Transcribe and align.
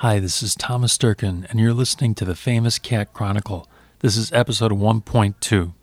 Hi, 0.00 0.18
this 0.18 0.42
is 0.42 0.54
Thomas 0.54 0.96
Durkin, 0.96 1.46
and 1.50 1.60
you're 1.60 1.74
listening 1.74 2.14
to 2.14 2.24
the 2.24 2.34
Famous 2.34 2.78
Cat 2.78 3.12
Chronicle. 3.12 3.68
This 3.98 4.16
is 4.16 4.32
episode 4.32 4.72
1.2. 4.72 5.74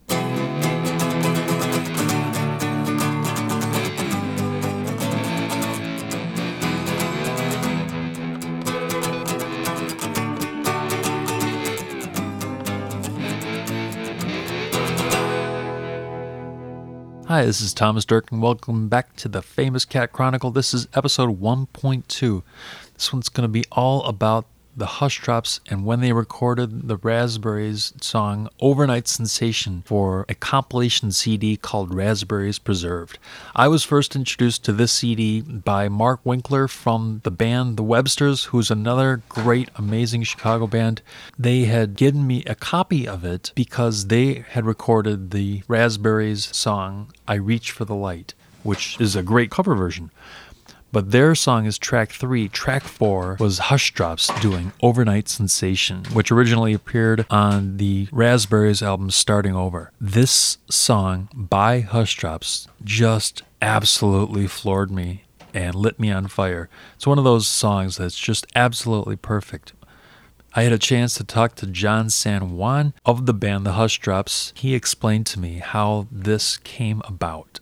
Hi, 17.38 17.46
this 17.46 17.62
is 17.62 17.72
Thomas 17.72 18.04
Durkin. 18.04 18.42
Welcome 18.42 18.88
back 18.88 19.16
to 19.18 19.28
the 19.28 19.44
Famous 19.44 19.86
Cat 19.86 20.12
Chronicle. 20.12 20.50
This 20.50 20.74
is 20.74 20.88
episode 20.96 21.40
1.2. 21.40 22.42
This 22.96 23.14
one's 23.14 23.30
going 23.30 23.44
to 23.44 23.48
be 23.48 23.64
all 23.72 24.04
about 24.06 24.48
the 24.78 24.86
Hushdrops 24.86 25.60
and 25.70 25.84
when 25.84 26.02
they 26.02 26.14
recorded 26.14 26.88
the 26.88 26.98
Raspberries 26.98 27.94
song 28.00 28.48
Overnight 28.60 29.08
Sensation 29.08 29.82
for 29.88 30.24
a 30.30 30.36
compilation 30.36 31.12
CD 31.12 31.58
called 31.58 31.94
Raspberries 31.94 32.60
Preserved. 32.60 33.18
I 33.56 33.70
was 33.70 33.84
first 33.84 34.16
introduced 34.16 34.64
to 34.66 34.72
this 34.72 34.92
CD 34.92 35.42
by 35.42 35.90
Mark 35.90 36.20
Winkler 36.24 36.68
from 36.68 37.22
the 37.24 37.32
band 37.32 37.76
The 37.76 37.84
Websters, 37.84 38.46
who's 38.46 38.70
another 38.70 39.24
great, 39.30 39.70
amazing 39.76 40.24
Chicago 40.24 40.68
band. 40.68 41.02
They 41.40 41.62
had 41.62 41.96
given 41.96 42.28
me 42.28 42.44
a 42.46 42.54
copy 42.54 43.08
of 43.08 43.26
it 43.26 43.52
because 43.56 44.08
they 44.08 44.46
had 44.50 44.66
recorded 44.66 45.32
the 45.32 45.64
Raspberries 45.68 46.56
song 46.56 47.12
I 47.28 47.36
Reach 47.36 47.72
for 47.72 47.84
the 47.86 47.96
Light, 47.96 48.36
which 48.62 49.02
is 49.02 49.16
a 49.16 49.24
great 49.24 49.50
cover 49.50 49.74
version. 49.74 50.12
But 50.92 51.12
their 51.12 51.36
song 51.36 51.66
is 51.66 51.78
track 51.78 52.12
three. 52.12 52.48
Track 52.48 52.84
four 52.84 53.38
was 53.40 53.60
Hushdrops 53.60 54.28
doing 54.42 54.72
Overnight 54.82 55.28
Sensation, 55.28 56.06
which 56.14 56.32
originally 56.32 56.74
appeared 56.74 57.26
on 57.30 57.78
the 57.78 58.08
Raspberries 58.12 58.82
album 58.82 59.12
Starting 59.12 59.56
Over. 59.56 59.92
This 60.00 60.58
song 60.70 61.30
by 61.34 61.82
Hushdrops 61.82 62.68
just 62.84 63.44
absolutely 63.62 64.48
floored 64.48 64.90
me 64.90 65.24
and 65.54 65.76
lit 65.76 66.00
me 66.00 66.12
on 66.12 66.28
fire. 66.28 66.70
It's 66.96 67.08
one 67.08 67.18
of 67.18 67.24
those 67.24 67.48
songs 67.48 67.98
that's 67.98 68.18
just 68.18 68.46
absolutely 68.56 69.16
perfect. 69.16 69.74
I 70.54 70.64
had 70.64 70.74
a 70.74 70.80
chance 70.80 71.16
to 71.16 71.24
talk 71.24 71.56
to 71.56 71.68
John 71.68 72.10
San 72.10 72.56
Juan 72.56 72.94
of 73.06 73.26
the 73.26 73.34
band 73.34 73.66
The 73.66 73.74
Hushdrops. 73.74 74.54
He 74.56 74.74
explained 74.74 75.26
to 75.28 75.40
me 75.40 75.60
how 75.60 76.08
this 76.12 76.58
came 76.58 77.02
about. 77.06 77.60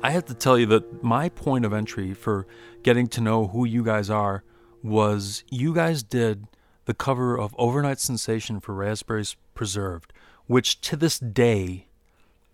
I 0.00 0.10
have 0.12 0.26
to 0.26 0.34
tell 0.34 0.56
you 0.56 0.66
that 0.66 1.02
my 1.02 1.28
point 1.28 1.64
of 1.64 1.72
entry 1.72 2.14
for 2.14 2.46
getting 2.84 3.08
to 3.08 3.20
know 3.20 3.48
who 3.48 3.64
you 3.64 3.82
guys 3.82 4.08
are 4.08 4.44
was 4.80 5.42
you 5.50 5.74
guys 5.74 6.04
did 6.04 6.46
the 6.84 6.94
cover 6.94 7.36
of 7.36 7.54
Overnight 7.58 7.98
Sensation 7.98 8.60
for 8.60 8.74
Raspberries 8.74 9.34
Preserved, 9.54 10.12
which 10.46 10.80
to 10.82 10.96
this 10.96 11.18
day 11.18 11.86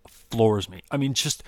floors 0.08 0.70
me. 0.70 0.80
I 0.90 0.96
mean, 0.96 1.12
just, 1.12 1.42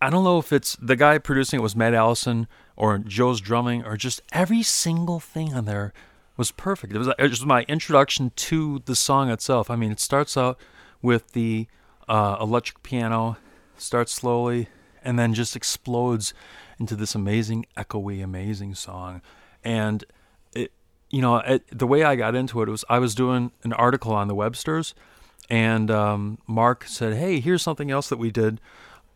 I 0.00 0.08
don't 0.08 0.24
know 0.24 0.38
if 0.38 0.50
it's 0.50 0.76
the 0.76 0.96
guy 0.96 1.18
producing 1.18 1.60
it 1.60 1.62
was 1.62 1.76
Matt 1.76 1.92
Allison 1.92 2.48
or 2.74 2.96
Joe's 2.96 3.42
drumming 3.42 3.84
or 3.84 3.98
just 3.98 4.22
every 4.32 4.62
single 4.62 5.20
thing 5.20 5.52
on 5.52 5.66
there 5.66 5.92
was 6.38 6.50
perfect. 6.50 6.94
It 6.94 6.98
was, 6.98 7.08
it 7.18 7.30
was 7.30 7.44
my 7.44 7.64
introduction 7.68 8.32
to 8.36 8.80
the 8.86 8.96
song 8.96 9.30
itself. 9.30 9.70
I 9.70 9.76
mean, 9.76 9.92
it 9.92 10.00
starts 10.00 10.38
out 10.38 10.58
with 11.02 11.32
the 11.32 11.66
uh, 12.08 12.38
electric 12.40 12.82
piano, 12.82 13.36
starts 13.76 14.12
slowly, 14.12 14.68
and 15.06 15.18
then 15.18 15.32
just 15.32 15.56
explodes 15.56 16.34
into 16.78 16.96
this 16.96 17.14
amazing, 17.14 17.64
echoey, 17.76 18.22
amazing 18.22 18.74
song. 18.74 19.22
And 19.64 20.04
it, 20.52 20.72
you 21.10 21.22
know, 21.22 21.36
it, 21.38 21.64
the 21.70 21.86
way 21.86 22.02
I 22.02 22.16
got 22.16 22.34
into 22.34 22.60
it 22.60 22.68
was 22.68 22.84
I 22.90 22.98
was 22.98 23.14
doing 23.14 23.52
an 23.62 23.72
article 23.72 24.12
on 24.12 24.28
the 24.28 24.34
Websters, 24.34 24.92
and 25.48 25.90
um, 25.90 26.38
Mark 26.46 26.84
said, 26.84 27.14
"Hey, 27.14 27.40
here's 27.40 27.62
something 27.62 27.90
else 27.90 28.08
that 28.08 28.18
we 28.18 28.30
did." 28.30 28.60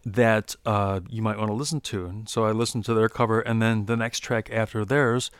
That 0.06 0.56
uh, 0.64 1.00
you 1.10 1.20
might 1.20 1.36
want 1.36 1.50
to 1.50 1.54
listen 1.54 1.82
to. 1.82 2.06
And 2.06 2.26
so 2.26 2.46
I 2.46 2.52
listened 2.52 2.86
to 2.86 2.94
their 2.94 3.10
cover, 3.10 3.40
and 3.40 3.60
then 3.60 3.84
the 3.84 3.98
next 3.98 4.20
track 4.20 4.48
after 4.50 4.82
theirs 4.82 5.30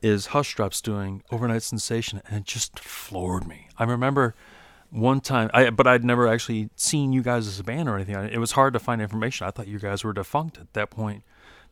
is 0.00 0.28
Hushdrops 0.28 0.80
doing 0.80 1.24
Overnight 1.32 1.64
Sensation, 1.64 2.22
and 2.28 2.36
it 2.36 2.44
just 2.44 2.78
floored 2.78 3.48
me. 3.48 3.66
I 3.78 3.84
remember 3.84 4.36
one 4.90 5.20
time, 5.20 5.50
I 5.52 5.70
but 5.70 5.86
I'd 5.86 6.04
never 6.04 6.28
actually 6.28 6.70
seen 6.76 7.12
you 7.12 7.22
guys 7.22 7.46
as 7.46 7.58
a 7.60 7.64
band 7.64 7.88
or 7.88 7.96
anything. 7.96 8.14
It 8.14 8.38
was 8.38 8.52
hard 8.52 8.72
to 8.72 8.78
find 8.78 9.00
information. 9.02 9.46
I 9.46 9.50
thought 9.50 9.68
you 9.68 9.78
guys 9.78 10.04
were 10.04 10.12
defunct 10.12 10.58
at 10.58 10.72
that 10.74 10.90
point 10.90 11.22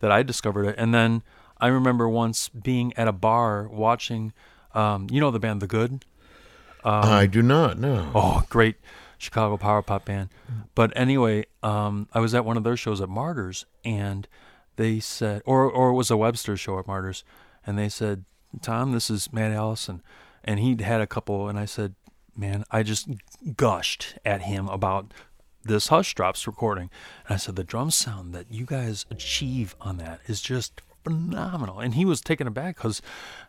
that 0.00 0.10
I 0.10 0.22
discovered 0.22 0.66
it. 0.66 0.75
And 0.78 0.94
then 0.94 1.22
I 1.60 1.69
remember 1.69 2.08
once 2.08 2.48
being 2.48 2.92
at 2.97 3.08
a 3.08 3.12
bar 3.12 3.69
watching, 3.69 4.32
um, 4.75 5.06
you 5.10 5.20
know, 5.20 5.30
the 5.30 5.38
band 5.38 5.62
The 5.62 5.66
Good. 5.66 6.04
Um, 6.84 7.04
I 7.04 7.26
do 7.26 7.41
not 7.42 7.78
know. 7.78 8.10
Oh, 8.14 8.44
great 8.50 8.76
Chicago 9.16 9.56
power 9.56 9.81
pop 9.81 10.04
band. 10.04 10.28
But 10.75 10.92
anyway, 10.94 11.46
um, 11.62 12.08
I 12.12 12.20
was 12.20 12.34
at 12.34 12.44
one 12.44 12.56
of 12.56 12.64
their 12.64 12.76
shows 12.76 13.00
at 13.00 13.08
Martyrs, 13.08 13.64
and 13.84 14.28
they 14.76 15.00
said, 15.00 15.42
or 15.46 15.70
or 15.70 15.91
it 15.91 15.94
was 15.94 16.10
a 16.10 16.16
Webster 16.16 16.56
show 16.56 16.78
at 16.78 16.86
Martyrs, 16.86 17.25
and 17.66 17.78
they 17.78 17.88
said, 17.88 18.25
Tom, 18.60 18.92
this 18.92 19.08
is 19.08 19.32
Matt 19.32 19.52
Allison, 19.52 20.02
and 20.44 20.60
he'd 20.60 20.82
had 20.82 21.00
a 21.00 21.06
couple, 21.06 21.48
and 21.48 21.58
I 21.58 21.64
said, 21.64 21.94
man, 22.37 22.65
I 22.71 22.83
just 22.83 23.09
gushed 23.56 24.17
at 24.25 24.43
him 24.43 24.69
about 24.69 25.12
this 25.62 25.89
Hushdrops 25.89 26.47
recording. 26.47 26.91
And 27.27 27.34
I 27.34 27.37
said, 27.39 27.56
the 27.56 27.65
drum 27.65 27.91
sound 27.91 28.34
that 28.34 28.53
you 28.53 28.67
guys 28.67 29.06
achieve 29.11 29.75
on 29.81 29.97
that 29.99 30.21
is 30.27 30.41
just 30.41 30.83
phenomenal. 31.03 31.81
And 31.81 31.94
he 31.94 32.05
was 32.05 32.21
taken 32.21 32.47
aback 32.47 32.77
because 32.77 33.03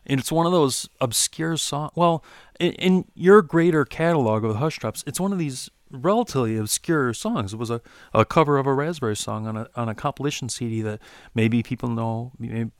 it's 0.04 0.30
one 0.30 0.46
of 0.46 0.52
those 0.52 0.88
obscure 1.00 1.56
songs. 1.56 1.92
Well, 1.94 2.22
in, 2.60 2.72
in, 2.72 3.04
your 3.14 3.42
greater 3.42 3.84
catalog 3.84 4.44
of 4.44 4.56
Hushdrops, 4.56 5.02
it's 5.06 5.18
one 5.18 5.32
of 5.32 5.38
these 5.38 5.70
relatively 5.90 6.56
obscure 6.56 7.14
songs. 7.14 7.52
It 7.52 7.58
was 7.58 7.70
a, 7.70 7.80
a 8.12 8.24
cover 8.24 8.58
of 8.58 8.66
a 8.66 8.74
Raspberry 8.74 9.16
song 9.16 9.46
on 9.46 9.56
a 9.56 9.68
on 9.76 9.88
a 9.88 9.94
compilation 9.94 10.48
CD 10.48 10.82
that 10.82 11.00
maybe 11.34 11.62
people 11.62 11.88
know, 11.88 12.32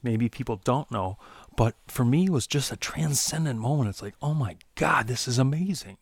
maybe 0.03 0.28
people 0.28 0.61
don't 0.65 0.91
know. 0.91 1.19
But 1.56 1.75
for 1.89 2.05
me, 2.05 2.27
it 2.27 2.31
was 2.31 2.47
just 2.47 2.71
a 2.71 2.77
transcendent 2.77 3.59
moment. 3.59 3.89
It's 3.89 4.03
like, 4.03 4.15
oh 4.21 4.34
my 4.34 4.56
God, 4.75 5.06
this 5.06 5.27
is 5.27 5.39
amazing. 5.39 5.97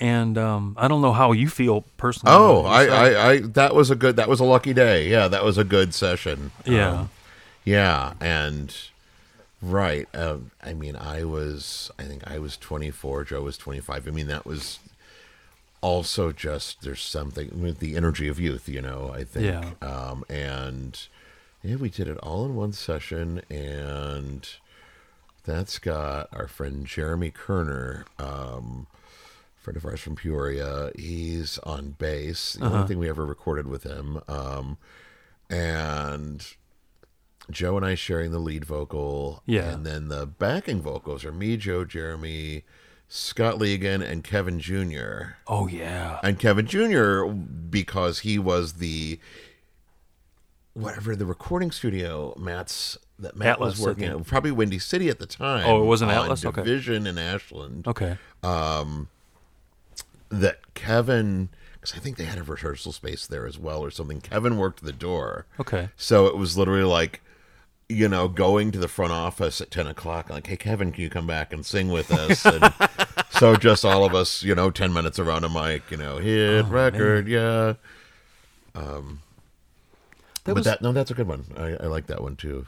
And 0.00 0.36
um, 0.36 0.74
I 0.78 0.88
don't 0.88 1.02
know 1.02 1.12
how 1.12 1.32
you 1.32 1.48
feel 1.48 1.82
personally. 1.96 2.34
Oh, 2.34 2.64
I, 2.64 2.86
I, 2.86 3.30
I, 3.30 3.38
that 3.40 3.74
was 3.74 3.90
a 3.90 3.94
good, 3.94 4.16
that 4.16 4.28
was 4.28 4.40
a 4.40 4.44
lucky 4.44 4.74
day. 4.74 5.08
Yeah, 5.08 5.28
that 5.28 5.44
was 5.44 5.56
a 5.56 5.64
good 5.64 5.94
session. 5.94 6.50
Yeah, 6.64 6.90
um, 6.90 7.10
yeah, 7.64 8.14
and 8.20 8.74
right. 9.62 10.08
Um, 10.14 10.50
I 10.62 10.74
mean, 10.74 10.96
I 10.96 11.24
was, 11.24 11.90
I 11.98 12.02
think 12.04 12.28
I 12.28 12.38
was 12.38 12.56
24. 12.56 13.24
Joe 13.24 13.42
was 13.42 13.56
25. 13.56 14.08
I 14.08 14.10
mean, 14.10 14.26
that 14.26 14.44
was 14.44 14.80
also 15.80 16.32
just 16.32 16.82
there's 16.82 17.02
something 17.02 17.62
with 17.62 17.78
the 17.78 17.96
energy 17.96 18.26
of 18.26 18.40
youth. 18.40 18.68
You 18.68 18.82
know, 18.82 19.12
I 19.14 19.22
think. 19.22 19.46
Yeah. 19.46 19.88
Um, 19.88 20.24
and 20.28 21.06
yeah, 21.64 21.76
we 21.76 21.88
did 21.88 22.08
it 22.08 22.18
all 22.18 22.44
in 22.44 22.54
one 22.54 22.72
session, 22.72 23.40
and 23.48 24.46
that's 25.44 25.78
got 25.78 26.28
our 26.30 26.46
friend 26.46 26.84
Jeremy 26.84 27.30
Kerner, 27.30 28.04
um, 28.18 28.86
friend 29.56 29.76
of 29.76 29.86
ours 29.86 30.00
from 30.00 30.14
Peoria. 30.14 30.90
He's 30.94 31.58
on 31.60 31.92
bass. 31.92 32.52
The 32.52 32.66
uh-huh. 32.66 32.74
only 32.74 32.88
thing 32.88 32.98
we 32.98 33.08
ever 33.08 33.24
recorded 33.24 33.66
with 33.66 33.82
him, 33.82 34.20
um, 34.28 34.76
and 35.48 36.46
Joe 37.50 37.78
and 37.78 37.86
I 37.86 37.94
sharing 37.94 38.30
the 38.30 38.38
lead 38.38 38.66
vocal. 38.66 39.42
Yeah, 39.46 39.72
and 39.72 39.86
then 39.86 40.08
the 40.08 40.26
backing 40.26 40.82
vocals 40.82 41.24
are 41.24 41.32
me, 41.32 41.56
Joe, 41.56 41.84
Jeremy. 41.84 42.64
Scott 43.06 43.58
Legan 43.58 44.02
and 44.02 44.24
Kevin 44.24 44.58
Jr. 44.58 45.36
Oh 45.46 45.68
yeah, 45.68 46.18
and 46.22 46.38
Kevin 46.38 46.66
Jr. 46.66 47.26
because 47.26 48.20
he 48.20 48.38
was 48.38 48.74
the 48.74 49.20
whatever 50.74 51.16
the 51.16 51.24
recording 51.24 51.70
studio 51.70 52.34
Matt's 52.36 52.98
that 53.18 53.36
Matt 53.36 53.54
Atlas, 53.54 53.78
was 53.78 53.86
working 53.86 54.04
at, 54.04 54.26
probably 54.26 54.50
Windy 54.50 54.78
City 54.78 55.08
at 55.08 55.18
the 55.18 55.26
time. 55.26 55.64
Oh, 55.66 55.82
it 55.82 55.86
wasn't 55.86 56.10
Atlas. 56.10 56.40
Division 56.40 57.02
okay. 57.02 57.10
in 57.10 57.18
Ashland. 57.18 57.86
Okay. 57.86 58.18
Um, 58.42 59.08
that 60.30 60.74
Kevin, 60.74 61.48
because 61.74 61.94
I 61.94 61.98
think 61.98 62.16
they 62.16 62.24
had 62.24 62.38
a 62.38 62.42
rehearsal 62.42 62.92
space 62.92 63.26
there 63.26 63.46
as 63.46 63.58
well 63.58 63.82
or 63.82 63.90
something. 63.90 64.20
Kevin 64.20 64.56
worked 64.56 64.82
the 64.82 64.92
door. 64.92 65.46
Okay. 65.60 65.90
So 65.96 66.26
it 66.26 66.36
was 66.36 66.58
literally 66.58 66.82
like, 66.82 67.22
you 67.88 68.08
know, 68.08 68.26
going 68.26 68.72
to 68.72 68.78
the 68.78 68.88
front 68.88 69.12
office 69.12 69.60
at 69.60 69.70
ten 69.70 69.86
o'clock, 69.86 70.28
like, 70.30 70.46
"Hey, 70.46 70.56
Kevin, 70.56 70.90
can 70.90 71.02
you 71.02 71.10
come 71.10 71.26
back 71.26 71.52
and 71.52 71.64
sing 71.64 71.90
with 71.90 72.10
us?" 72.10 72.44
And 72.54 72.72
so 73.30 73.56
just 73.56 73.84
all 73.84 74.04
of 74.04 74.14
us, 74.14 74.42
you 74.42 74.54
know, 74.54 74.70
ten 74.70 74.92
minutes 74.92 75.18
around 75.18 75.44
a 75.44 75.48
mic, 75.48 75.90
you 75.90 75.98
know, 75.98 76.18
hit 76.18 76.64
oh, 76.64 76.68
record, 76.68 77.26
man. 77.26 77.32
yeah. 77.34 77.74
Um, 78.74 79.20
that 80.44 80.52
but 80.52 80.54
was... 80.56 80.64
that 80.66 80.82
no, 80.82 80.92
that's 80.92 81.10
a 81.10 81.14
good 81.14 81.26
one. 81.26 81.44
I, 81.56 81.76
I 81.84 81.86
like 81.86 82.06
that 82.06 82.22
one 82.22 82.36
too. 82.36 82.66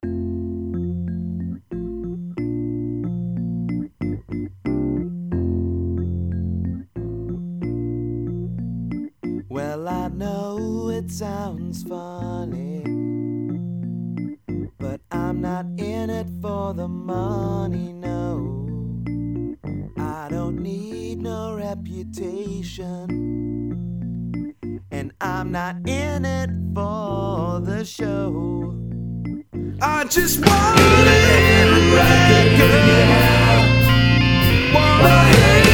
Well, 9.49 9.89
I 9.89 10.09
know 10.09 10.91
it 10.91 11.11
sounds 11.11 11.83
funny. 11.83 12.83
But 14.79 15.01
I'm 15.11 15.41
not 15.41 15.67
in 15.79 16.11
it 16.11 16.29
for 16.41 16.73
the 16.73 16.89
money, 16.89 17.93
no. 17.93 18.67
I 19.99 20.29
don't 20.31 20.59
need 20.61 21.21
no 21.23 21.55
reputation. 21.55 23.07
And 24.91 25.13
I'm 25.21 25.53
not 25.53 25.77
in 25.89 26.25
it 26.25 26.51
for 26.75 27.26
the 27.61 27.85
show. 27.85 28.75
I 29.81 30.05
just 30.05 30.39
want 30.41 30.79
to 30.79 30.85
hit 30.85 31.69
a 31.69 31.81
record. 31.97 32.77
Wanna 34.75 35.25
hear 35.33 35.66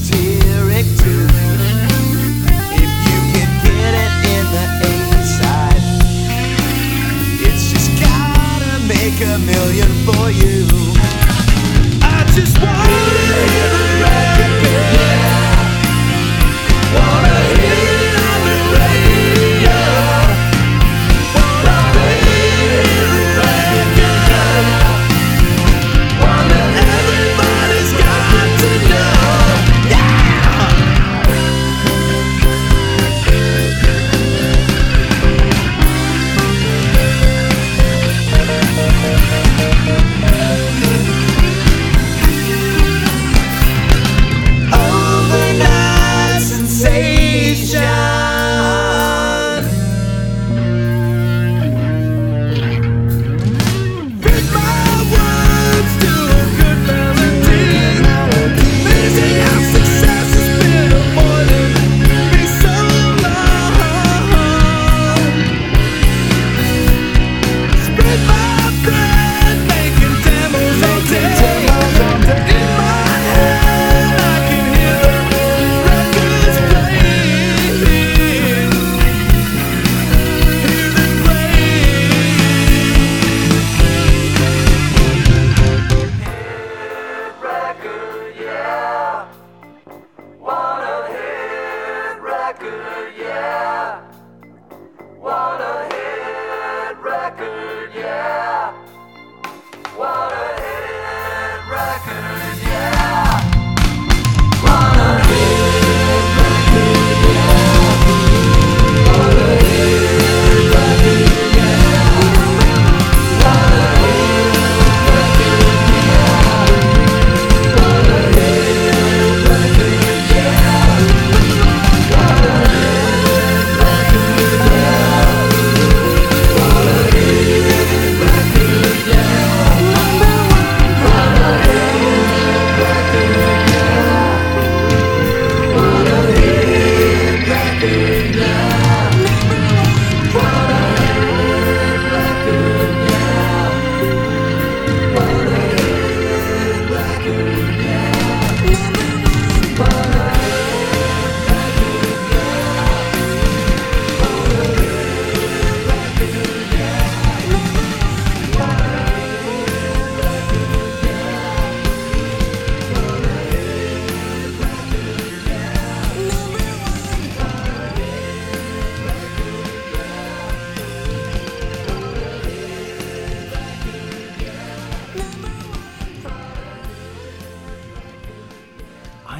but 0.00 0.21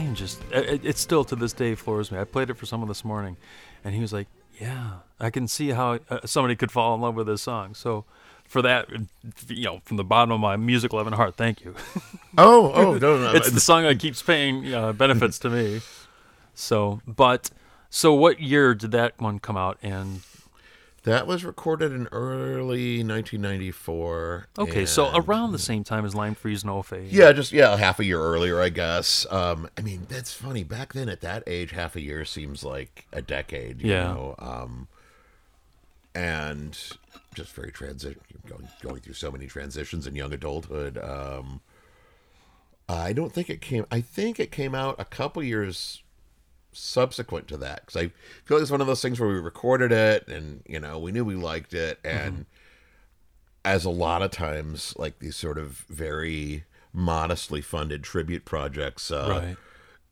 Am 0.03 0.15
just. 0.15 0.43
It, 0.51 0.85
it 0.85 0.99
still 0.99 1.25
to 1.25 1.37
this 1.37 1.53
day 1.53 1.75
floors 1.75 2.11
me. 2.11 2.19
I 2.19 2.25
played 2.25 2.51
it 2.51 2.55
for 2.55 2.67
someone 2.67 2.89
this 2.89 3.05
morning, 3.05 3.37
and 3.85 3.95
he 3.95 4.01
was 4.01 4.13
like, 4.13 4.29
"Yeah, 4.61 4.99
I 5.21 5.31
can 5.31 5.49
see 5.49 5.71
how 5.71 5.99
uh, 6.11 6.21
somebody 6.25 6.57
could 6.57 6.71
fall 6.71 6.95
in 6.95 7.01
love 7.01 7.15
with 7.15 7.27
this 7.27 7.43
song." 7.43 7.75
So, 7.75 8.05
for 8.45 8.63
that, 8.63 8.89
you 9.49 9.65
know, 9.65 9.81
from 9.85 9.97
the 9.97 10.05
bottom 10.05 10.33
of 10.33 10.41
my 10.41 10.57
music 10.57 10.93
loving 10.93 11.13
heart, 11.13 11.37
thank 11.37 11.65
you. 11.65 11.75
Oh, 12.39 12.73
oh, 12.73 12.95
no, 12.95 13.19
no. 13.19 13.33
it's 13.33 13.51
the 13.51 13.61
song 13.61 13.83
that 13.83 13.99
keeps 13.99 14.23
paying 14.23 14.73
uh, 14.73 14.95
benefits 14.95 15.39
to 15.41 15.51
me. 15.51 15.83
So, 16.55 17.03
but 17.07 17.51
so 17.91 18.15
what 18.15 18.41
year 18.41 18.75
did 18.75 18.91
that 18.93 19.21
one 19.21 19.39
come 19.39 19.59
out? 19.59 19.77
And 19.83 20.23
That 21.05 21.27
was 21.27 21.45
recorded 21.45 21.91
in 21.93 22.07
early 22.13 22.99
1994. 22.99 24.47
Okay, 24.57 24.87
so 24.87 25.11
around 25.15 25.51
the 25.51 25.59
same 25.59 25.83
time 25.83 26.05
as 26.05 26.15
Lime 26.15 26.37
Freeze 26.37 26.65
No 26.65 26.81
Fade. 26.83 27.11
Yeah, 27.11 27.33
just 27.33 27.51
yeah, 27.53 27.77
half 27.77 27.99
a 27.99 28.05
year 28.05 28.21
earlier, 28.21 28.61
I 28.61 28.69
guess. 28.69 29.27
Um, 29.29 29.69
I 29.77 29.81
mean, 29.81 30.07
that's 30.09 30.33
funny. 30.33 30.63
Back 30.63 30.93
then, 30.93 31.09
at 31.09 31.21
that 31.23 31.43
age, 31.49 31.73
half 31.73 31.97
a 31.97 32.01
year 32.01 32.25
seems 32.25 32.63
like 32.63 33.07
a 33.13 33.21
decade. 33.21 33.83
You 33.83 33.91
Yeah. 33.91 34.03
Know? 34.13 34.35
Um, 34.39 34.89
and 36.15 36.79
just 37.35 37.53
very 37.55 37.73
transition, 37.73 38.21
going 38.47 38.69
going 38.81 39.01
through 39.01 39.15
so 39.15 39.31
many 39.33 39.47
transitions 39.47 40.07
in 40.07 40.15
young 40.15 40.33
adulthood. 40.33 40.99
Um, 40.99 41.61
I 42.89 43.13
don't 43.13 43.33
think 43.33 43.49
it 43.51 43.61
came. 43.61 43.87
I 43.91 44.01
think 44.03 44.39
it 44.39 44.53
came 44.53 44.75
out 44.75 44.97
a 45.01 45.05
couple 45.05 45.43
years 45.43 46.02
subsequent 46.73 47.49
to 47.49 47.57
that 47.59 47.81
because 47.87 47.97
I 47.97 48.09
feel 48.45 48.57
like 48.57 48.63
it's 48.63 48.71
one 48.71 48.81
of 48.81 48.87
those 48.87 49.03
things 49.03 49.21
where 49.21 49.29
we 49.29 49.35
recorded 49.39 49.93
it 49.93 50.27
and 50.29 50.63
you 50.67 50.81
know 50.81 50.99
we 50.99 51.13
knew 51.13 51.25
we 51.25 51.35
liked 51.35 51.75
it 51.75 51.99
and 52.05 52.47
as 53.65 53.85
a 53.85 53.91
lot 53.91 54.23
of 54.23 54.31
times 54.31 54.95
like 54.99 55.19
these 55.19 55.37
sort 55.37 55.59
of 55.59 55.85
very 55.89 56.65
modestly 56.93 57.61
funded 57.61 58.03
tribute 58.03 58.45
projects 58.45 59.11
uh 59.11 59.27
Right. 59.43 59.57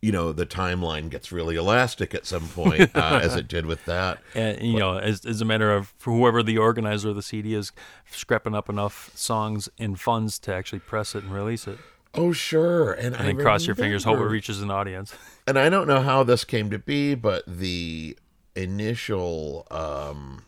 you 0.00 0.12
know 0.12 0.32
the 0.32 0.46
timeline 0.46 1.10
gets 1.10 1.32
really 1.32 1.56
elastic 1.56 2.14
at 2.14 2.26
some 2.26 2.48
point 2.48 2.90
uh, 2.94 3.20
as 3.22 3.34
it 3.36 3.48
did 3.48 3.66
with 3.66 3.84
that 3.86 4.18
And, 4.34 4.62
you 4.62 4.78
know, 4.78 4.98
as, 4.98 5.24
as 5.26 5.40
a 5.40 5.44
matter 5.44 5.72
of 5.74 5.92
for 5.98 6.12
whoever 6.12 6.42
the 6.42 6.58
organizer 6.58 7.10
of 7.10 7.16
the 7.16 7.22
CD 7.22 7.54
is 7.54 7.72
scrapping 8.10 8.54
up 8.54 8.68
enough 8.68 9.10
songs 9.16 9.68
and 9.78 9.98
funds 10.00 10.38
to 10.40 10.54
actually 10.54 10.78
press 10.80 11.14
it 11.14 11.24
and 11.24 11.32
release 11.34 11.66
it. 11.66 11.78
Oh 12.14 12.32
sure 12.32 12.92
and, 12.92 13.14
And 13.14 13.16
I 13.16 13.26
then 13.26 13.38
cross 13.38 13.66
your 13.66 13.74
fingers, 13.76 14.04
hope 14.04 14.18
it 14.18 14.24
reaches 14.24 14.60
an 14.62 14.70
audience. 14.70 15.14
and 15.46 15.58
I 15.58 15.68
don't 15.68 15.86
know 15.86 16.00
how 16.00 16.22
this 16.22 16.44
came 16.44 16.70
to 16.70 16.78
be, 16.78 17.14
but 17.14 17.44
the 17.46 18.16
initial 18.56 19.66
um 19.70 20.44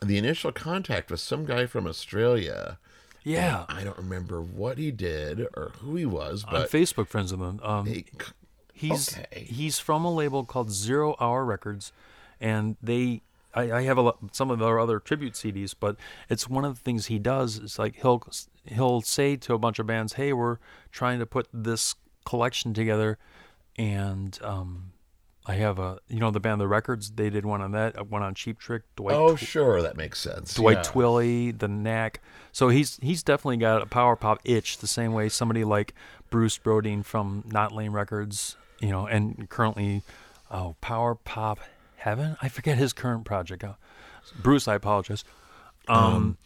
the 0.00 0.16
initial 0.18 0.52
contact 0.52 1.10
was 1.10 1.20
some 1.22 1.44
guy 1.44 1.66
from 1.66 1.86
Australia. 1.86 2.78
Yeah. 3.24 3.64
I 3.68 3.82
don't 3.82 3.96
remember 3.98 4.40
what 4.40 4.78
he 4.78 4.90
did 4.90 5.40
or 5.56 5.72
who 5.80 5.96
he 5.96 6.06
was, 6.06 6.44
I'm 6.46 6.52
but 6.52 6.70
Facebook 6.70 7.08
friends 7.08 7.32
with 7.32 7.40
him. 7.40 7.60
Um, 7.62 7.86
he- 7.86 8.06
He's 8.72 9.18
Okay. 9.18 9.42
he's 9.50 9.80
from 9.80 10.04
a 10.04 10.14
label 10.14 10.44
called 10.44 10.70
Zero 10.70 11.16
Hour 11.18 11.44
Records, 11.44 11.90
and 12.40 12.76
they 12.80 13.22
I, 13.54 13.72
I 13.72 13.82
have 13.82 13.96
a 13.96 14.02
lot, 14.02 14.18
some 14.32 14.50
of 14.50 14.62
our 14.62 14.78
other 14.78 15.00
tribute 15.00 15.34
CDs, 15.34 15.74
but 15.78 15.96
it's 16.28 16.48
one 16.48 16.64
of 16.64 16.76
the 16.76 16.80
things 16.80 17.06
he 17.06 17.18
does. 17.18 17.58
It's 17.58 17.78
like 17.78 17.96
he'll 17.96 18.22
he'll 18.64 19.00
say 19.00 19.36
to 19.36 19.54
a 19.54 19.58
bunch 19.58 19.78
of 19.78 19.86
bands, 19.86 20.14
"Hey, 20.14 20.32
we're 20.32 20.58
trying 20.92 21.18
to 21.18 21.26
put 21.26 21.48
this 21.52 21.94
collection 22.24 22.74
together," 22.74 23.18
and 23.76 24.38
um, 24.42 24.92
I 25.46 25.54
have 25.54 25.78
a 25.78 25.98
you 26.08 26.20
know 26.20 26.30
the 26.30 26.40
band 26.40 26.60
The 26.60 26.68
Records. 26.68 27.10
They 27.12 27.30
did 27.30 27.46
one 27.46 27.62
on 27.62 27.72
that, 27.72 27.98
uh, 27.98 28.04
one 28.04 28.22
on 28.22 28.34
Cheap 28.34 28.58
Trick. 28.58 28.82
Dwight 28.96 29.16
oh 29.16 29.34
Tw- 29.34 29.40
sure, 29.40 29.82
that 29.82 29.96
makes 29.96 30.20
sense. 30.20 30.54
Dwight 30.54 30.76
yeah. 30.76 30.82
Twilley, 30.82 31.58
the 31.58 31.68
Knack. 31.68 32.20
So 32.52 32.68
he's 32.68 32.98
he's 33.00 33.22
definitely 33.22 33.56
got 33.56 33.80
a 33.80 33.86
power 33.86 34.14
pop 34.14 34.40
itch 34.44 34.78
the 34.78 34.86
same 34.86 35.14
way 35.14 35.30
somebody 35.30 35.64
like 35.64 35.94
Bruce 36.28 36.58
Brodeen 36.58 37.02
from 37.02 37.44
Not 37.46 37.72
Lame 37.72 37.94
Records, 37.94 38.56
you 38.78 38.90
know, 38.90 39.06
and 39.06 39.48
currently, 39.48 40.02
oh, 40.50 40.76
Power 40.82 41.14
Pop 41.14 41.60
Heaven. 41.98 42.36
I 42.40 42.48
forget 42.48 42.78
his 42.78 42.92
current 42.92 43.24
project. 43.24 43.62
Uh, 43.64 43.74
Bruce, 44.40 44.68
I 44.68 44.74
apologize. 44.74 45.24
Um, 45.88 46.36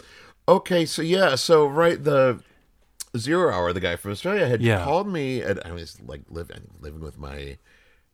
Okay, 0.49 0.85
so 0.87 1.02
yeah, 1.02 1.37
so 1.37 1.66
right 1.66 2.02
the 2.02 2.42
zero 3.16 3.52
hour, 3.54 3.73
the 3.73 3.80
guy 3.80 3.94
from 3.97 4.11
Australia 4.11 4.47
had 4.49 4.61
Yeah. 4.61 4.82
called 4.82 5.06
me, 5.06 5.40
and 5.40 5.61
I 5.64 5.71
was 5.73 6.00
like 6.00 6.23
living 6.28 6.68
living 6.80 7.00
with 7.00 7.16
my 7.16 7.59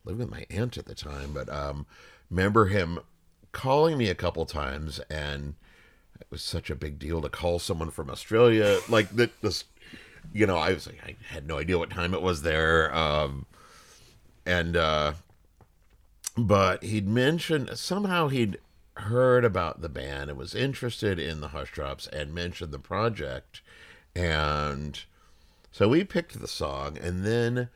living 0.05 0.19
with 0.19 0.29
my 0.29 0.45
aunt 0.49 0.77
at 0.77 0.85
the 0.85 0.93
time, 0.95 1.33
but 1.33 1.49
um, 1.49 1.85
remember 2.29 2.67
him 2.67 2.99
calling 3.51 3.97
me 3.97 4.09
a 4.09 4.15
couple 4.15 4.45
times, 4.45 4.99
and 5.09 5.55
it 6.21 6.27
was 6.29 6.43
such 6.43 6.69
a 6.69 6.75
big 6.75 6.99
deal 6.99 7.19
to 7.21 7.29
call 7.29 7.57
someone 7.57 7.89
from 7.89 8.09
Australia, 8.11 8.79
like 8.89 9.09
that. 9.15 9.41
This, 9.41 9.63
you 10.31 10.45
know, 10.45 10.57
I 10.57 10.73
was 10.73 10.85
like, 10.85 10.99
I 11.03 11.15
had 11.33 11.47
no 11.47 11.57
idea 11.57 11.79
what 11.79 11.89
time 11.89 12.13
it 12.13 12.21
was 12.21 12.43
there, 12.43 12.93
um, 12.95 13.47
and 14.45 14.77
uh, 14.77 15.13
but 16.37 16.83
he'd 16.83 17.07
mentioned 17.07 17.71
somehow 17.75 18.27
he'd 18.27 18.59
heard 18.93 19.45
about 19.45 19.81
the 19.81 19.89
band 19.89 20.29
and 20.29 20.37
was 20.37 20.53
interested 20.53 21.17
in 21.19 21.41
the 21.41 21.49
Hushdrops 21.49 22.07
and 22.07 22.33
mentioned 22.33 22.71
the 22.71 22.79
project, 22.79 23.61
and 24.15 25.03
so 25.71 25.89
we 25.89 26.03
picked 26.03 26.39
the 26.39 26.47
song, 26.47 26.97
and 26.97 27.25
then 27.25 27.69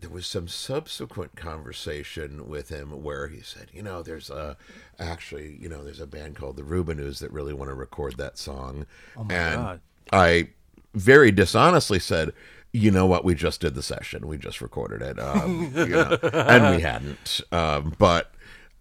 there 0.00 0.10
was 0.10 0.26
some 0.26 0.46
subsequent 0.46 1.36
conversation 1.36 2.48
with 2.48 2.68
him 2.68 3.02
where 3.02 3.28
he 3.28 3.40
said, 3.40 3.68
you 3.72 3.82
know, 3.82 4.02
there's 4.02 4.30
a 4.30 4.56
actually, 4.98 5.56
you 5.60 5.68
know, 5.68 5.82
there's 5.82 6.00
a 6.00 6.06
band 6.06 6.36
called 6.36 6.56
the 6.56 6.62
Rubinoos 6.62 7.18
that 7.20 7.32
really 7.32 7.54
want 7.54 7.70
to 7.70 7.74
record 7.74 8.16
that 8.16 8.38
song, 8.38 8.86
Oh 9.16 9.22
and 9.22 9.56
God. 9.56 9.80
I 10.12 10.48
very 10.94 11.30
dishonestly 11.30 11.98
said. 11.98 12.32
You 12.72 12.90
know 12.90 13.06
what? 13.06 13.24
We 13.24 13.34
just 13.34 13.60
did 13.60 13.74
the 13.74 13.82
session. 13.82 14.26
We 14.26 14.36
just 14.36 14.60
recorded 14.60 15.00
it, 15.02 15.18
um, 15.18 15.72
you 15.74 15.86
know, 15.86 16.18
and 16.22 16.76
we 16.76 16.82
hadn't. 16.90 17.40
Um, 17.50 17.94
but 17.98 18.32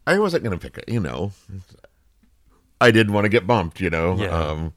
I 0.05 0.19
wasn't 0.19 0.43
going 0.43 0.57
to 0.57 0.61
pick 0.61 0.77
it. 0.77 0.91
You 0.91 0.99
know, 0.99 1.31
I 2.81 2.91
didn't 2.91 3.13
want 3.13 3.25
to 3.25 3.29
get 3.29 3.47
bumped. 3.47 3.79
You 3.79 3.89
know, 3.89 4.17
Yeah. 4.17 4.27
um, 4.37 4.73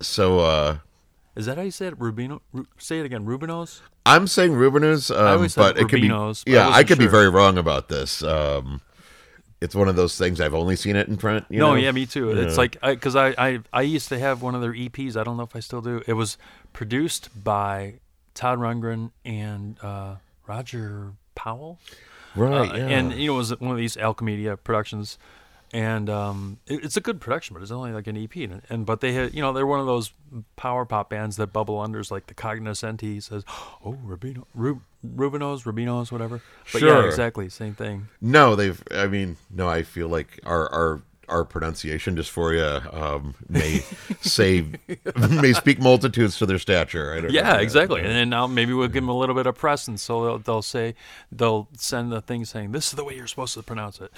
so 0.00 0.40
uh, 0.40 0.78
is 1.36 1.46
that 1.46 1.56
how 1.58 1.62
you 1.62 1.70
say 1.70 1.86
it? 1.86 1.98
Rubino? 1.98 2.40
Ru- 2.52 2.66
say 2.78 2.98
it 3.00 3.06
again. 3.06 3.24
Rubinos? 3.24 3.80
I'm 4.06 4.26
saying 4.26 4.52
Rubinos, 4.52 5.10
um, 5.16 5.48
but 5.56 5.78
it 5.78 5.88
could 5.88 6.00
be. 6.00 6.08
Rubinos, 6.08 6.44
I 6.46 6.50
Yeah, 6.50 6.66
I, 6.66 6.68
wasn't 6.70 6.88
could 6.88 6.98
be 6.98 7.06
very 7.06 7.28
wrong 7.30 7.56
about 7.56 7.88
this. 7.88 8.22
Um, 8.22 8.80
it's 9.60 9.74
one 9.74 9.88
of 9.88 9.96
those 9.96 10.18
things 10.18 10.40
I've 10.40 10.54
only 10.54 10.76
seen 10.76 10.94
it 10.96 11.08
in 11.08 11.16
print. 11.16 11.46
You 11.48 11.60
no, 11.60 11.68
know? 11.70 11.74
yeah, 11.76 11.92
me 11.92 12.04
too. 12.04 12.30
It's 12.30 12.58
like 12.58 12.78
because 12.82 13.16
I, 13.16 13.28
I 13.38 13.60
I 13.72 13.82
used 13.82 14.08
to 14.10 14.18
have 14.18 14.42
one 14.42 14.54
of 14.54 14.60
their 14.60 14.72
EPs. 14.74 15.16
I 15.16 15.24
don't 15.24 15.36
know 15.36 15.44
if 15.44 15.54
I 15.56 15.60
still 15.60 15.80
do. 15.80 16.02
It 16.06 16.12
was 16.14 16.36
produced 16.74 17.30
by 17.44 17.94
Todd 18.34 18.58
Rundgren 18.58 19.10
and 19.24 19.78
uh, 19.82 20.16
Roger 20.46 21.12
Powell. 21.34 21.78
right. 22.34 22.70
Uh, 22.70 22.74
yeah. 22.76 22.86
And 22.88 23.12
you 23.14 23.28
know, 23.28 23.34
it 23.34 23.38
was 23.38 23.60
one 23.60 23.70
of 23.70 23.76
these 23.76 23.96
Alchemedia 23.96 24.56
productions, 24.62 25.18
and 25.72 26.08
um, 26.10 26.58
it, 26.66 26.84
it's 26.84 26.96
a 26.96 27.00
good 27.00 27.20
production, 27.20 27.54
but 27.54 27.62
it's 27.62 27.70
only 27.72 27.92
like 27.92 28.06
an 28.06 28.16
EP. 28.16 28.34
And, 28.36 28.62
and 28.68 28.86
but 28.86 29.00
they 29.00 29.12
had, 29.12 29.34
you 29.34 29.40
know, 29.42 29.52
they're 29.52 29.66
one 29.66 29.80
of 29.80 29.86
those 29.86 30.12
power 30.56 30.84
pop 30.84 31.10
bands 31.10 31.36
that 31.36 31.52
bubble 31.52 31.78
under, 31.80 32.00
unders, 32.00 32.10
like 32.10 32.26
the 32.26 32.34
Cognoscenti 32.34 33.20
says, 33.20 33.44
"Oh, 33.84 33.96
Rubino, 34.06 34.44
Rub, 34.54 34.80
Rubinos, 35.06 35.62
Rubinos, 35.64 36.10
whatever." 36.12 36.40
But 36.72 36.82
yeah, 36.82 36.88
Sure. 36.88 37.06
exactly, 37.06 37.48
same 37.48 37.74
thing. 37.74 38.08
No, 38.20 38.54
they've. 38.56 38.82
I 38.90 39.06
mean, 39.06 39.36
no. 39.50 39.68
I 39.68 39.82
feel 39.82 40.08
like 40.08 40.40
our 40.44 40.72
our 40.72 41.02
our 41.28 41.44
pronunciation 41.44 42.16
dysphoria 42.16 42.92
um, 42.94 43.34
may 43.48 43.80
say 44.20 44.64
may 45.30 45.52
speak 45.52 45.80
multitudes 45.80 46.38
to 46.38 46.46
their 46.46 46.58
stature. 46.58 47.14
I 47.14 47.20
don't 47.20 47.32
Yeah, 47.32 47.54
know. 47.54 47.58
exactly. 47.60 48.00
And 48.00 48.10
then 48.10 48.28
now 48.30 48.46
maybe 48.46 48.72
we'll 48.72 48.88
give 48.88 49.02
them 49.02 49.08
a 49.08 49.16
little 49.18 49.34
bit 49.34 49.46
of 49.46 49.54
press, 49.56 49.86
and 49.88 49.98
so 49.98 50.24
they'll, 50.24 50.38
they'll 50.38 50.62
say 50.62 50.94
they'll 51.32 51.68
send 51.76 52.12
the 52.12 52.20
thing 52.20 52.44
saying 52.44 52.72
this 52.72 52.88
is 52.88 52.92
the 52.94 53.04
way 53.04 53.14
you're 53.16 53.26
supposed 53.26 53.54
to 53.54 53.62
pronounce 53.62 54.00
it. 54.00 54.12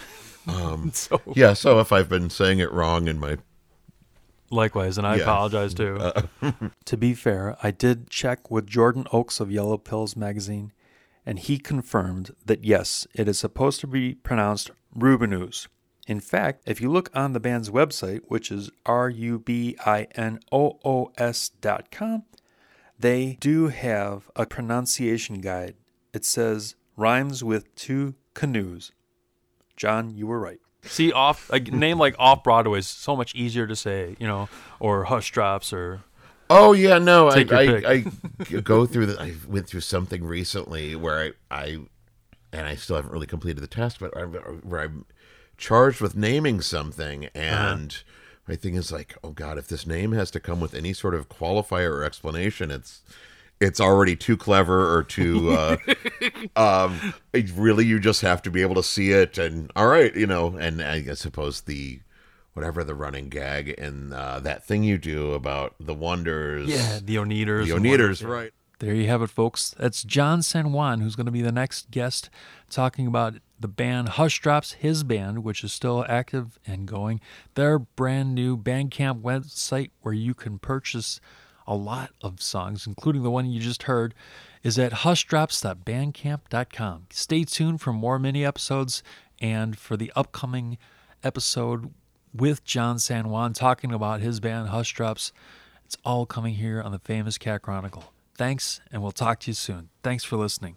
Um, 0.46 0.90
so 0.94 1.20
Yeah. 1.34 1.52
So 1.54 1.80
if 1.80 1.92
I've 1.92 2.08
been 2.08 2.30
saying 2.30 2.58
it 2.58 2.70
wrong 2.72 3.08
in 3.08 3.18
my 3.18 3.38
Likewise, 4.50 4.96
and 4.96 5.04
I 5.06 5.16
Yeah. 5.16 5.22
apologize 5.24 5.74
too. 5.74 5.98
to 6.84 6.96
be 6.96 7.14
fair, 7.14 7.56
I 7.64 7.72
did 7.72 8.08
check 8.10 8.48
with 8.50 8.66
Jordan 8.68 9.04
Oakes 9.12 9.40
of 9.40 9.50
Yellow 9.50 9.76
Pills 9.76 10.14
magazine, 10.14 10.72
and 11.24 11.40
he 11.40 11.58
confirmed 11.58 12.30
that 12.44 12.64
yes, 12.64 13.08
it 13.12 13.26
is 13.26 13.40
supposed 13.40 13.80
to 13.80 13.88
be 13.88 14.14
pronounced 14.14 14.70
Rubinoos. 14.96 15.66
In 16.06 16.20
fact, 16.20 16.62
if 16.66 16.80
you 16.80 16.90
look 16.90 17.10
on 17.14 17.32
the 17.32 17.40
band's 17.40 17.70
website, 17.70 18.20
which 18.28 18.50
is 18.52 18.70
R 18.84 19.10
U 19.10 19.38
B 19.38 19.76
I 19.84 20.06
N 20.14 20.38
O 20.52 20.78
O 20.84 21.12
S 21.18 21.48
dot 21.48 21.90
com, 21.90 22.24
they 22.98 23.36
do 23.40 23.68
have 23.68 24.30
a 24.36 24.46
pronunciation 24.46 25.40
guide. 25.40 25.74
It 26.12 26.24
says 26.24 26.76
rhymes 26.96 27.42
with 27.42 27.74
two 27.74 28.14
canoes. 28.34 28.92
John, 29.76 30.10
you 30.14 30.26
were 30.26 30.38
right. 30.38 30.60
See, 30.82 31.12
off 31.12 31.50
a 31.50 31.58
name 31.58 31.98
like 31.98 32.14
Off 32.18 32.44
Broadway 32.44 32.78
is 32.78 32.86
so 32.88 33.16
much 33.16 33.34
easier 33.34 33.66
to 33.66 33.74
say, 33.74 34.16
you 34.20 34.26
know, 34.26 34.48
or 34.78 35.06
Hushdrops, 35.06 35.72
or 35.72 36.02
Oh 36.48 36.72
yeah, 36.72 36.98
no, 36.98 37.28
I, 37.28 37.34
Take 37.34 37.50
your 37.50 37.58
I, 37.58 37.66
pick. 37.66 37.84
I 37.84 38.44
g- 38.44 38.60
go 38.60 38.86
through 38.86 39.06
the. 39.06 39.20
I 39.20 39.34
went 39.48 39.66
through 39.66 39.80
something 39.80 40.24
recently 40.24 40.94
where 40.94 41.18
I, 41.18 41.32
I, 41.50 41.78
and 42.52 42.66
I 42.66 42.76
still 42.76 42.96
haven't 42.96 43.10
really 43.10 43.26
completed 43.26 43.60
the 43.60 43.66
test, 43.66 43.98
but 43.98 44.16
I'm, 44.16 44.32
where 44.32 44.82
I'm 44.82 45.04
charged 45.56 46.00
with 46.00 46.16
naming 46.16 46.60
something, 46.60 47.26
and 47.34 48.02
my 48.48 48.56
thing 48.56 48.74
is 48.74 48.92
like, 48.92 49.16
oh 49.22 49.30
god, 49.30 49.58
if 49.58 49.68
this 49.68 49.86
name 49.86 50.12
has 50.12 50.30
to 50.32 50.40
come 50.40 50.60
with 50.60 50.74
any 50.74 50.92
sort 50.92 51.14
of 51.14 51.28
qualifier 51.28 51.90
or 51.90 52.04
explanation, 52.04 52.70
it's, 52.70 53.02
it's 53.60 53.80
already 53.80 54.16
too 54.16 54.36
clever 54.36 54.94
or 54.94 55.02
too. 55.02 55.50
Uh, 55.50 55.76
um, 56.56 57.14
really, 57.54 57.84
you 57.84 57.98
just 57.98 58.20
have 58.20 58.42
to 58.42 58.50
be 58.50 58.62
able 58.62 58.74
to 58.74 58.82
see 58.82 59.12
it, 59.12 59.38
and 59.38 59.70
all 59.74 59.88
right, 59.88 60.14
you 60.14 60.26
know, 60.26 60.56
and 60.56 60.82
I 60.82 61.02
suppose 61.14 61.62
the. 61.62 62.00
Whatever 62.54 62.84
the 62.84 62.94
running 62.94 63.28
gag 63.28 63.74
and 63.76 64.14
uh, 64.14 64.40
that 64.40 64.64
thing 64.64 64.82
you 64.82 64.96
do 64.96 65.34
about 65.34 65.74
the 65.78 65.92
wonders, 65.92 66.70
yeah, 66.70 67.00
the 67.04 67.16
Oneders. 67.16 67.66
the 67.66 67.76
and 67.76 67.84
Oneders, 67.84 68.26
right? 68.26 68.50
There 68.78 68.94
you 68.94 69.08
have 69.08 69.22
it, 69.22 69.28
folks. 69.28 69.74
That's 69.78 70.02
John 70.02 70.42
San 70.42 70.72
Juan, 70.72 71.00
who's 71.00 71.16
going 71.16 71.26
to 71.26 71.32
be 71.32 71.42
the 71.42 71.52
next 71.52 71.90
guest 71.90 72.28
talking 72.68 73.06
about 73.06 73.34
the 73.58 73.68
band 73.68 74.10
Hushdrops, 74.10 74.74
his 74.74 75.02
band, 75.04 75.44
which 75.44 75.64
is 75.64 75.72
still 75.72 76.04
active 76.08 76.58
and 76.66 76.86
going, 76.86 77.20
their 77.54 77.78
brand 77.78 78.34
new 78.34 78.56
Bandcamp 78.56 79.22
website 79.22 79.90
where 80.02 80.14
you 80.14 80.34
can 80.34 80.58
purchase 80.58 81.20
a 81.66 81.74
lot 81.74 82.10
of 82.22 82.40
songs, 82.40 82.86
including 82.86 83.22
the 83.22 83.30
one 83.30 83.50
you 83.50 83.60
just 83.60 83.82
heard, 83.84 84.14
is 84.62 84.78
at 84.78 84.92
hushdrops.bandcamp.com. 84.92 87.06
Stay 87.10 87.44
tuned 87.44 87.80
for 87.80 87.92
more 87.92 88.18
mini 88.18 88.44
episodes 88.44 89.02
and 89.40 89.78
for 89.78 89.96
the 89.96 90.12
upcoming 90.14 90.76
episode 91.24 91.92
with 92.32 92.64
John 92.64 92.98
San 92.98 93.28
Juan 93.28 93.52
talking 93.52 93.92
about 93.92 94.20
his 94.20 94.40
band 94.40 94.68
Hushdrops. 94.68 95.32
It's 95.84 95.96
all 96.04 96.26
coming 96.26 96.54
here 96.54 96.82
on 96.82 96.90
the 96.92 96.98
famous 96.98 97.38
Cat 97.38 97.62
Chronicle. 97.62 98.12
Thanks, 98.36 98.80
and 98.92 99.02
we'll 99.02 99.12
talk 99.12 99.40
to 99.40 99.50
you 99.50 99.54
soon. 99.54 99.88
Thanks 100.02 100.24
for 100.24 100.36
listening. 100.36 100.76